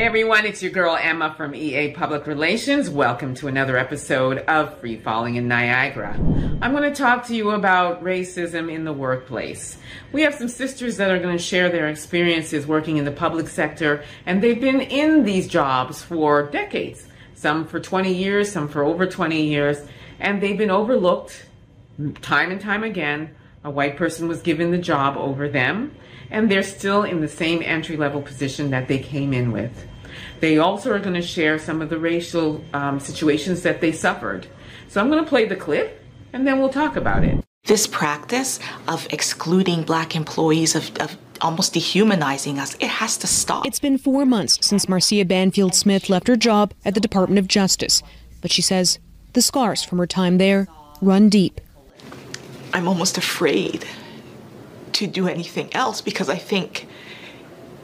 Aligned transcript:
Hey 0.00 0.06
everyone, 0.06 0.46
it's 0.46 0.62
your 0.62 0.72
girl 0.72 0.96
Emma 0.96 1.34
from 1.36 1.54
EA 1.54 1.90
Public 1.90 2.26
Relations. 2.26 2.88
Welcome 2.88 3.34
to 3.34 3.48
another 3.48 3.76
episode 3.76 4.38
of 4.38 4.78
Free 4.78 4.96
Falling 4.96 5.34
in 5.34 5.46
Niagara. 5.46 6.14
I'm 6.62 6.72
going 6.72 6.90
to 6.90 6.94
talk 6.94 7.26
to 7.26 7.36
you 7.36 7.50
about 7.50 8.02
racism 8.02 8.72
in 8.72 8.84
the 8.84 8.94
workplace. 8.94 9.76
We 10.12 10.22
have 10.22 10.34
some 10.34 10.48
sisters 10.48 10.96
that 10.96 11.10
are 11.10 11.18
going 11.18 11.36
to 11.36 11.42
share 11.42 11.68
their 11.68 11.88
experiences 11.88 12.66
working 12.66 12.96
in 12.96 13.04
the 13.04 13.12
public 13.12 13.46
sector, 13.46 14.02
and 14.24 14.42
they've 14.42 14.58
been 14.58 14.80
in 14.80 15.24
these 15.24 15.46
jobs 15.46 16.02
for 16.02 16.44
decades. 16.44 17.06
Some 17.34 17.66
for 17.66 17.78
20 17.78 18.10
years, 18.10 18.50
some 18.50 18.68
for 18.68 18.82
over 18.82 19.04
20 19.04 19.42
years, 19.42 19.86
and 20.18 20.42
they've 20.42 20.56
been 20.56 20.70
overlooked 20.70 21.44
time 22.22 22.50
and 22.50 22.60
time 22.60 22.84
again. 22.84 23.34
A 23.64 23.70
white 23.70 23.98
person 23.98 24.28
was 24.28 24.40
given 24.40 24.70
the 24.70 24.78
job 24.78 25.18
over 25.18 25.46
them 25.46 25.94
and 26.30 26.50
they're 26.50 26.62
still 26.62 27.02
in 27.02 27.20
the 27.20 27.28
same 27.28 27.62
entry 27.62 27.96
level 27.96 28.22
position 28.22 28.70
that 28.70 28.88
they 28.88 28.98
came 28.98 29.32
in 29.32 29.52
with. 29.52 29.86
They 30.40 30.58
also 30.58 30.92
are 30.92 30.98
going 30.98 31.14
to 31.14 31.22
share 31.22 31.58
some 31.58 31.82
of 31.82 31.90
the 31.90 31.98
racial 31.98 32.64
um, 32.72 33.00
situations 33.00 33.62
that 33.62 33.80
they 33.80 33.92
suffered. 33.92 34.46
So 34.88 35.00
I'm 35.00 35.10
going 35.10 35.22
to 35.22 35.28
play 35.28 35.46
the 35.46 35.56
clip 35.56 36.02
and 36.32 36.46
then 36.46 36.58
we'll 36.58 36.70
talk 36.70 36.96
about 36.96 37.24
it. 37.24 37.44
This 37.64 37.86
practice 37.86 38.58
of 38.88 39.06
excluding 39.12 39.82
black 39.82 40.16
employees, 40.16 40.74
of, 40.74 40.96
of 40.98 41.16
almost 41.40 41.74
dehumanizing 41.74 42.58
us, 42.58 42.74
it 42.76 42.88
has 42.88 43.16
to 43.18 43.26
stop. 43.26 43.66
It's 43.66 43.78
been 43.78 43.98
four 43.98 44.24
months 44.24 44.64
since 44.64 44.88
Marcia 44.88 45.24
Banfield 45.24 45.74
Smith 45.74 46.08
left 46.08 46.26
her 46.28 46.36
job 46.36 46.72
at 46.84 46.94
the 46.94 47.00
Department 47.00 47.38
of 47.38 47.48
Justice, 47.48 48.02
but 48.40 48.50
she 48.50 48.62
says 48.62 48.98
the 49.34 49.42
scars 49.42 49.84
from 49.84 49.98
her 49.98 50.06
time 50.06 50.38
there 50.38 50.66
run 51.00 51.28
deep. 51.28 51.60
I'm 52.72 52.88
almost 52.88 53.18
afraid 53.18 53.84
to 54.92 55.06
do 55.06 55.28
anything 55.28 55.72
else 55.74 56.00
because 56.00 56.28
I 56.28 56.36
think 56.36 56.86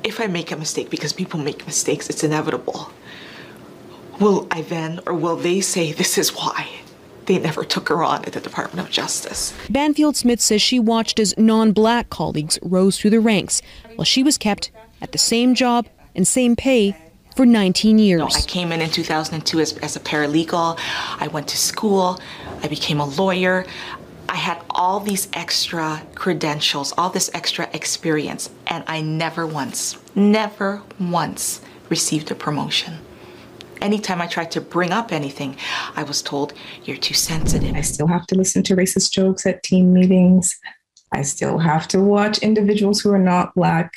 if 0.07 0.21
I 0.21 0.29
make 0.29 0.53
a 0.53 0.57
mistake, 0.57 0.89
because 0.89 1.13
people 1.13 1.41
make 1.41 1.67
mistakes, 1.67 2.09
it's 2.09 2.23
inevitable. 2.23 2.93
Will 4.21 4.47
I 4.51 4.63
then, 4.63 5.01
or 5.05 5.15
will 5.15 5.37
they 5.37 5.61
say 5.61 5.93
this 5.93 6.17
is 6.17 6.31
why 6.31 6.69
they 7.27 7.39
never 7.39 7.65
took 7.65 7.89
her 7.89 8.05
on 8.05 8.25
at 8.25 8.33
the 8.33 8.41
Department 8.41 8.87
of 8.87 8.93
Justice? 8.93 9.53
Banfield 9.69 10.17
Smith 10.17 10.41
says 10.41 10.63
she 10.63 10.79
watched 10.79 11.19
as 11.19 11.37
non 11.37 11.73
black 11.73 12.09
colleagues 12.09 12.59
rose 12.63 12.99
through 12.99 13.11
the 13.11 13.21
ranks 13.21 13.61
while 13.97 14.05
she 14.05 14.23
was 14.23 14.39
kept 14.39 14.71
at 15.03 15.11
the 15.11 15.19
same 15.19 15.55
job 15.55 15.87
and 16.15 16.27
same 16.27 16.55
pay 16.55 16.97
for 17.35 17.45
19 17.45 17.99
years. 17.99 18.21
No, 18.21 18.29
I 18.29 18.41
came 18.43 18.73
in 18.73 18.81
in 18.81 18.91
2002 18.91 19.61
as, 19.61 19.77
as 19.79 19.97
a 19.97 20.01
paralegal. 20.01 20.79
I 21.19 21.29
went 21.29 21.49
to 21.49 21.59
school. 21.59 22.19
I 22.63 22.69
became 22.69 23.01
a 23.01 23.05
lawyer. 23.05 23.67
I 24.37 24.41
had 24.41 24.63
all 24.69 25.01
these 25.01 25.29
extra 25.33 26.03
credentials, 26.15 26.93
all 26.99 27.09
this 27.09 27.31
extra 27.33 27.71
experience, 27.73 28.51
and 28.67 28.85
I 28.87 29.01
never 29.01 29.47
once, 29.47 29.97
never 30.15 30.83
once 31.01 31.63
received 31.89 32.31
a 32.31 32.35
promotion. 32.35 32.99
Anytime 33.81 34.21
I 34.21 34.27
tried 34.27 34.51
to 34.51 34.61
bring 34.61 34.93
up 34.93 35.11
anything, 35.11 35.57
I 35.95 36.03
was 36.03 36.21
told, 36.21 36.53
You're 36.85 36.99
too 36.99 37.15
sensitive. 37.15 37.75
I 37.75 37.81
still 37.81 38.09
have 38.09 38.27
to 38.27 38.35
listen 38.35 38.63
to 38.65 38.77
racist 38.77 39.13
jokes 39.13 39.47
at 39.47 39.63
team 39.63 39.95
meetings. 39.95 40.55
I 41.13 41.23
still 41.23 41.57
have 41.57 41.89
to 41.89 42.01
watch 42.01 42.37
individuals 42.41 43.01
who 43.01 43.15
are 43.15 43.19
not 43.19 43.55
Black 43.55 43.91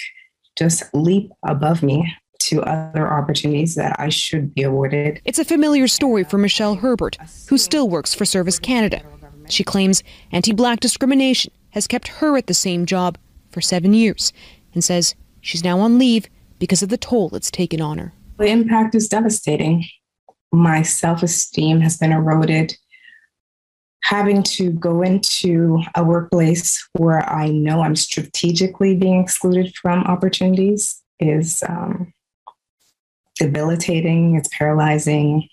just 0.57 0.83
leap 0.93 1.33
above 1.45 1.83
me 1.83 2.15
to 2.43 2.63
other 2.63 3.11
opportunities 3.11 3.75
that 3.75 3.99
I 3.99 4.07
should 4.07 4.55
be 4.55 4.63
awarded. 4.63 5.19
It's 5.25 5.39
a 5.39 5.43
familiar 5.43 5.89
story 5.89 6.23
for 6.23 6.37
Michelle 6.37 6.75
Herbert, 6.75 7.17
who 7.49 7.57
still 7.57 7.89
works 7.89 8.15
for 8.15 8.23
Service 8.23 8.57
Canada 8.57 9.01
she 9.51 9.63
claims 9.63 10.03
anti 10.31 10.53
black 10.53 10.79
discrimination 10.79 11.51
has 11.71 11.87
kept 11.87 12.07
her 12.07 12.37
at 12.37 12.47
the 12.47 12.53
same 12.53 12.85
job 12.85 13.17
for 13.51 13.61
seven 13.61 13.93
years 13.93 14.33
and 14.73 14.83
says 14.83 15.15
she's 15.41 15.63
now 15.63 15.79
on 15.79 15.97
leave 15.97 16.27
because 16.59 16.83
of 16.83 16.89
the 16.89 16.97
toll 16.97 17.35
it's 17.35 17.51
taken 17.51 17.81
on 17.81 17.97
her. 17.97 18.13
The 18.37 18.47
impact 18.47 18.95
is 18.95 19.09
devastating. 19.09 19.85
My 20.51 20.81
self 20.81 21.23
esteem 21.23 21.81
has 21.81 21.97
been 21.97 22.11
eroded. 22.11 22.75
Having 24.03 24.43
to 24.43 24.71
go 24.71 25.01
into 25.01 25.83
a 25.93 26.03
workplace 26.03 26.87
where 26.93 27.29
I 27.29 27.49
know 27.49 27.81
I'm 27.81 27.95
strategically 27.95 28.95
being 28.95 29.21
excluded 29.21 29.75
from 29.75 30.03
opportunities 30.05 31.01
is 31.19 31.61
um, 31.67 32.13
debilitating, 33.37 34.35
it's 34.35 34.49
paralyzing. 34.51 35.47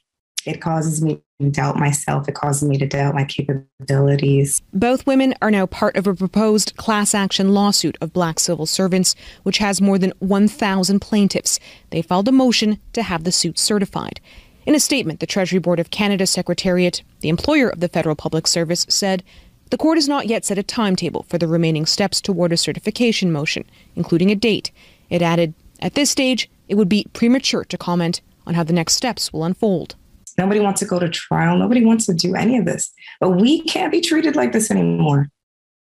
It 0.47 0.61
causes 0.61 1.03
me 1.03 1.21
to 1.41 1.51
doubt 1.51 1.77
myself. 1.77 2.29
It 2.29 2.37
causes 2.37 2.69
me 2.69 2.79
to 2.79 2.87
doubt 2.87 3.15
my 3.15 3.25
capabilities. 3.25 4.63
Both 4.73 5.07
women 5.07 5.35
are 5.43 5.51
now 5.51 5.67
part 5.67 5.97
of 5.97 6.07
a 6.07 6.15
proposed 6.15 6.77
class 6.77 7.15
action 7.15 7.53
lawsuit 7.53 7.99
of 8.01 8.13
black 8.13 8.39
civil 8.39 8.65
servants, 8.65 9.17
which 9.43 9.59
has 9.59 9.81
more 9.81 9.99
than 9.99 10.13
1,000 10.21 11.01
plaintiffs. 11.01 11.59
They 11.91 12.01
filed 12.01 12.29
a 12.29 12.33
motion 12.33 12.79
to 12.93 13.03
have 13.03 13.25
the 13.25 13.33
suit 13.33 13.59
certified. 13.59 14.21
In 14.65 14.75
a 14.75 14.81
statement, 14.81 15.21
the 15.21 15.27
Treasury 15.27 15.59
Board 15.59 15.81
of 15.81 15.91
Canada 15.91 16.27
Secretariat, 16.27 17.03
the 17.21 17.29
employer 17.29 17.69
of 17.69 17.81
the 17.81 17.89
Federal 17.89 18.17
Public 18.17 18.47
Service, 18.47 18.87
said 18.89 19.23
the 19.71 19.77
court 19.77 19.97
has 19.97 20.09
not 20.09 20.29
yet 20.29 20.45
set 20.45 20.59
a 20.59 20.63
timetable 20.63 21.25
for 21.25 21.39
the 21.39 21.49
remaining 21.49 21.87
steps 21.87 22.21
toward 22.21 22.53
a 22.53 22.57
certification 22.57 23.33
motion, 23.33 23.65
including 23.97 24.31
a 24.31 24.37
date. 24.37 24.71
It 25.11 25.23
added, 25.23 25.55
at 25.81 25.95
this 25.95 26.11
stage, 26.11 26.49
it 26.69 26.77
would 26.77 26.89
be 26.89 27.07
premature 27.13 27.65
to 27.65 27.77
comment 27.77 28.21
on 28.47 28.55
how 28.55 28.63
the 28.63 28.73
next 28.73 28.95
steps 28.95 29.33
will 29.33 29.43
unfold. 29.43 29.97
Nobody 30.39 30.61
wants 30.61 30.81
to 30.81 30.87
go 30.87 30.99
to 30.99 31.09
trial. 31.09 31.57
Nobody 31.57 31.85
wants 31.85 32.07
to 32.07 32.15
do 32.15 32.35
any 32.35 32.59
of 32.59 32.65
this. 32.65 32.93
But 33.21 33.31
we 33.31 33.63
can't 33.63 33.93
be 33.93 34.01
treated 34.01 34.37
like 34.37 34.53
this 34.53 34.71
anymore. 34.71 35.29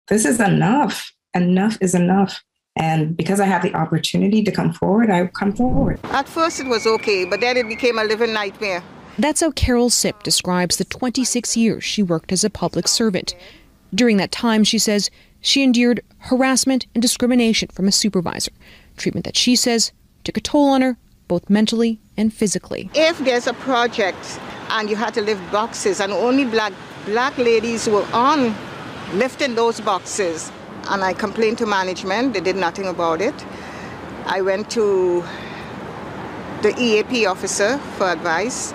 This 0.08 0.24
is 0.24 0.40
enough. 0.40 1.12
Enough 1.34 1.78
is 1.80 1.94
enough. 1.94 2.42
And 2.76 3.16
because 3.16 3.40
I 3.40 3.46
have 3.46 3.62
the 3.62 3.74
opportunity 3.74 4.42
to 4.42 4.50
come 4.50 4.72
forward, 4.72 5.10
I 5.10 5.26
come 5.26 5.52
forward. 5.52 6.00
At 6.04 6.28
first, 6.28 6.60
it 6.60 6.66
was 6.66 6.86
okay, 6.86 7.24
but 7.24 7.40
then 7.40 7.56
it 7.56 7.68
became 7.68 7.98
a 7.98 8.04
living 8.04 8.32
nightmare. 8.32 8.82
That's 9.18 9.42
how 9.42 9.50
Carol 9.50 9.90
Sipp 9.90 10.22
describes 10.22 10.76
the 10.78 10.84
26 10.84 11.56
years 11.56 11.84
she 11.84 12.02
worked 12.02 12.32
as 12.32 12.44
a 12.44 12.50
public 12.50 12.88
servant. 12.88 13.34
During 13.94 14.16
that 14.16 14.32
time, 14.32 14.64
she 14.64 14.78
says, 14.78 15.10
she 15.40 15.62
endured 15.62 16.00
harassment 16.18 16.86
and 16.94 17.02
discrimination 17.02 17.68
from 17.72 17.88
a 17.88 17.92
supervisor, 17.92 18.52
treatment 18.96 19.26
that 19.26 19.36
she 19.36 19.54
says 19.54 19.92
took 20.24 20.36
a 20.36 20.40
toll 20.40 20.68
on 20.68 20.82
her 20.82 20.96
both 21.28 21.48
mentally 21.48 21.98
and 22.16 22.32
physically. 22.32 22.90
If 22.94 23.18
there's 23.18 23.46
a 23.46 23.54
project 23.54 24.40
and 24.70 24.88
you 24.90 24.96
had 24.96 25.14
to 25.14 25.22
lift 25.22 25.42
boxes 25.52 26.00
and 26.00 26.12
only 26.12 26.44
black 26.44 26.72
black 27.06 27.36
ladies 27.36 27.88
were 27.88 28.06
on 28.12 28.54
lifting 29.14 29.54
those 29.54 29.80
boxes 29.80 30.52
and 30.90 31.02
I 31.02 31.12
complained 31.12 31.58
to 31.58 31.66
management, 31.66 32.34
they 32.34 32.40
did 32.40 32.56
nothing 32.56 32.86
about 32.86 33.20
it. 33.20 33.34
I 34.26 34.40
went 34.40 34.70
to 34.70 35.24
the 36.62 36.74
EAP 36.78 37.26
officer 37.26 37.78
for 37.96 38.08
advice. 38.08 38.72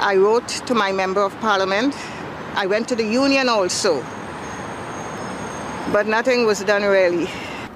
I 0.00 0.16
wrote 0.16 0.48
to 0.66 0.74
my 0.74 0.92
member 0.92 1.22
of 1.22 1.38
parliament. 1.40 1.94
I 2.54 2.66
went 2.66 2.88
to 2.88 2.96
the 2.96 3.04
union 3.04 3.48
also. 3.48 4.02
But 5.92 6.06
nothing 6.06 6.46
was 6.46 6.60
done 6.64 6.82
really. 6.84 7.28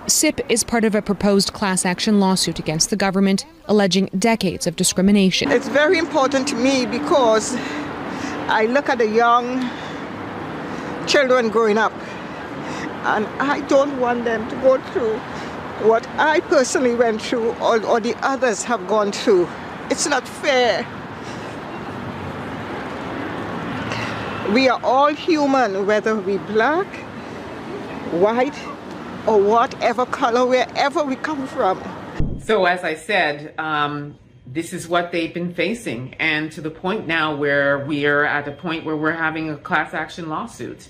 Sipp 0.06 0.41
is 0.50 0.65
part 0.65 0.84
of 0.84 0.94
a 0.94 1.00
proposed 1.00 1.54
class 1.54 1.87
action 1.87 2.20
lawsuit 2.20 2.59
against 2.59 2.91
the 2.91 2.97
government 2.97 3.47
alleging 3.65 4.10
decades 4.19 4.66
of 4.66 4.76
discrimination. 4.76 5.50
It's 5.50 5.69
very 5.69 5.97
important 5.97 6.47
to 6.48 6.56
me 6.56 6.84
because 6.84 7.54
I 8.48 8.66
look 8.66 8.91
at 8.91 8.98
the 8.98 9.09
young 9.09 9.66
children 11.06 11.48
growing 11.48 11.78
up 11.78 11.93
and 13.06 13.26
I 13.41 13.62
don't 13.62 13.98
want 13.98 14.26
them 14.26 14.47
to 14.50 14.56
go 14.56 14.78
through 14.93 15.16
what 15.88 16.06
I 16.19 16.41
personally 16.41 16.94
went 16.94 17.22
through 17.22 17.53
or, 17.54 17.82
or 17.87 17.98
the 17.98 18.14
others 18.22 18.62
have 18.64 18.87
gone 18.87 19.10
through. 19.10 19.48
It's 19.91 20.06
not 20.06 20.28
fair. 20.28 20.87
We 24.53 24.69
are 24.69 24.81
all 24.84 25.14
human, 25.14 25.87
whether 25.87 26.14
we 26.14 26.37
black, 26.37 26.87
white, 28.12 28.54
or 29.27 29.41
whatever 29.41 30.06
color, 30.06 30.47
wherever 30.47 31.03
we 31.05 31.17
come 31.17 31.47
from. 31.47 31.82
So, 32.43 32.67
as 32.67 32.85
I 32.85 32.94
said, 32.94 33.55
um, 33.59 34.19
this 34.47 34.73
is 34.73 34.87
what 34.87 35.12
they've 35.12 35.32
been 35.32 35.55
facing, 35.55 36.15
and 36.15 36.53
to 36.53 36.61
the 36.61 36.71
point 36.71 37.06
now 37.06 37.35
where 37.35 37.87
we 37.87 38.06
are 38.06 38.25
at 38.25 38.44
the 38.44 38.53
point 38.53 38.85
where 38.85 38.97
we're 38.97 39.12
having 39.12 39.50
a 39.50 39.56
class 39.56 39.94
action 39.94 40.29
lawsuit. 40.29 40.88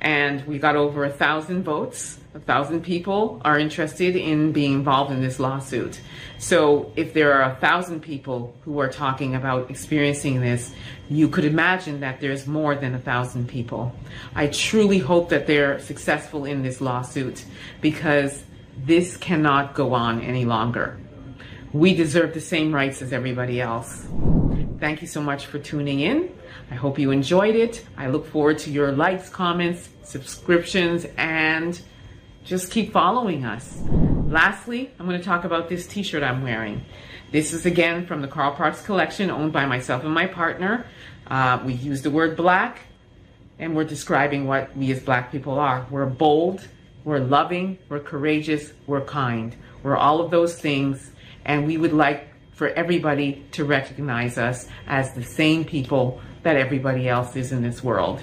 And 0.00 0.46
we 0.46 0.58
got 0.58 0.76
over 0.76 1.04
a 1.04 1.10
thousand 1.10 1.64
votes. 1.64 2.18
A 2.34 2.40
thousand 2.40 2.82
people 2.82 3.40
are 3.44 3.58
interested 3.58 4.16
in 4.16 4.52
being 4.52 4.72
involved 4.72 5.12
in 5.12 5.20
this 5.20 5.40
lawsuit. 5.40 6.00
So 6.38 6.92
if 6.96 7.12
there 7.12 7.34
are 7.34 7.52
a 7.52 7.56
thousand 7.56 8.00
people 8.00 8.54
who 8.64 8.78
are 8.78 8.88
talking 8.88 9.34
about 9.34 9.70
experiencing 9.70 10.40
this, 10.40 10.72
you 11.08 11.28
could 11.28 11.44
imagine 11.44 12.00
that 12.00 12.20
there's 12.20 12.46
more 12.46 12.74
than 12.76 12.94
a 12.94 12.98
thousand 12.98 13.48
people. 13.48 13.92
I 14.34 14.46
truly 14.46 14.98
hope 14.98 15.28
that 15.30 15.46
they're 15.46 15.80
successful 15.80 16.44
in 16.44 16.62
this 16.62 16.80
lawsuit 16.80 17.44
because 17.80 18.44
this 18.78 19.16
cannot 19.16 19.74
go 19.74 19.92
on 19.92 20.22
any 20.22 20.44
longer. 20.44 20.98
We 21.72 21.94
deserve 21.94 22.32
the 22.32 22.40
same 22.40 22.74
rights 22.74 23.02
as 23.02 23.12
everybody 23.12 23.60
else. 23.60 24.06
Thank 24.78 25.02
you 25.02 25.08
so 25.08 25.20
much 25.20 25.46
for 25.46 25.58
tuning 25.58 26.00
in. 26.00 26.32
I 26.70 26.74
hope 26.74 26.98
you 26.98 27.10
enjoyed 27.10 27.54
it. 27.54 27.84
I 27.96 28.08
look 28.08 28.26
forward 28.26 28.58
to 28.60 28.70
your 28.70 28.92
likes, 28.92 29.28
comments, 29.28 29.88
subscriptions, 30.02 31.06
and 31.16 31.80
just 32.44 32.70
keep 32.70 32.92
following 32.92 33.44
us. 33.44 33.80
Lastly, 34.26 34.90
I'm 34.98 35.06
going 35.06 35.18
to 35.18 35.24
talk 35.24 35.44
about 35.44 35.68
this 35.68 35.86
t 35.86 36.02
shirt 36.02 36.22
I'm 36.22 36.42
wearing. 36.42 36.84
This 37.32 37.52
is 37.52 37.66
again 37.66 38.06
from 38.06 38.22
the 38.22 38.28
Carl 38.28 38.54
Parks 38.54 38.82
collection 38.82 39.30
owned 39.30 39.52
by 39.52 39.66
myself 39.66 40.04
and 40.04 40.12
my 40.12 40.26
partner. 40.26 40.86
Uh, 41.26 41.60
we 41.64 41.74
use 41.74 42.02
the 42.02 42.10
word 42.10 42.36
black 42.36 42.80
and 43.58 43.76
we're 43.76 43.84
describing 43.84 44.46
what 44.46 44.76
we 44.76 44.90
as 44.90 45.00
black 45.00 45.30
people 45.30 45.58
are. 45.58 45.86
We're 45.90 46.06
bold, 46.06 46.66
we're 47.04 47.20
loving, 47.20 47.78
we're 47.88 48.00
courageous, 48.00 48.72
we're 48.86 49.04
kind. 49.04 49.54
We're 49.82 49.96
all 49.96 50.20
of 50.20 50.30
those 50.30 50.58
things 50.58 51.10
and 51.44 51.66
we 51.66 51.76
would 51.76 51.92
like 51.92 52.29
for 52.60 52.68
everybody 52.68 53.42
to 53.52 53.64
recognize 53.64 54.36
us 54.36 54.68
as 54.86 55.14
the 55.14 55.22
same 55.22 55.64
people 55.64 56.20
that 56.42 56.56
everybody 56.56 57.08
else 57.08 57.34
is 57.34 57.52
in 57.52 57.62
this 57.62 57.82
world. 57.82 58.22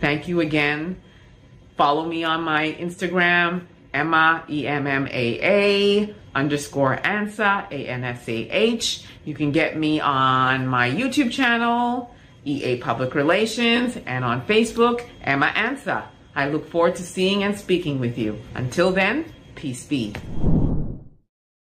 Thank 0.00 0.28
you 0.28 0.38
again. 0.38 1.02
Follow 1.76 2.06
me 2.06 2.22
on 2.22 2.42
my 2.44 2.76
Instagram, 2.78 3.66
Emma, 3.92 4.44
E-M-M-A-A, 4.48 6.14
underscore 6.32 6.96
Ansah, 6.98 7.68
A-N-S-A-H. 7.72 9.04
You 9.24 9.34
can 9.34 9.50
get 9.50 9.76
me 9.76 9.98
on 9.98 10.68
my 10.68 10.88
YouTube 10.88 11.32
channel, 11.32 12.14
EA 12.44 12.76
Public 12.76 13.16
Relations, 13.16 13.98
and 14.06 14.24
on 14.24 14.42
Facebook, 14.42 15.04
Emma 15.24 15.46
Ansah. 15.56 16.04
I 16.36 16.48
look 16.50 16.70
forward 16.70 16.94
to 16.94 17.02
seeing 17.02 17.42
and 17.42 17.58
speaking 17.58 17.98
with 17.98 18.16
you. 18.16 18.38
Until 18.54 18.92
then, 18.92 19.24
peace 19.56 19.84
be. 19.84 20.14